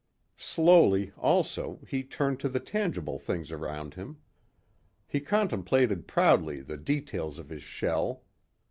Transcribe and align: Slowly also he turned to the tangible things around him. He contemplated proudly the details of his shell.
Slowly 0.39 1.11
also 1.15 1.79
he 1.87 2.01
turned 2.03 2.39
to 2.39 2.49
the 2.49 2.59
tangible 2.59 3.19
things 3.19 3.51
around 3.51 3.93
him. 3.93 4.17
He 5.07 5.19
contemplated 5.19 6.07
proudly 6.07 6.61
the 6.61 6.77
details 6.77 7.37
of 7.37 7.49
his 7.49 7.61
shell. 7.61 8.23